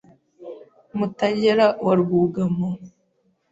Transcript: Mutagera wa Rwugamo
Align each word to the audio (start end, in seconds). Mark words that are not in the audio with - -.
Mutagera 0.97 1.65
wa 1.85 1.93
Rwugamo 2.01 2.69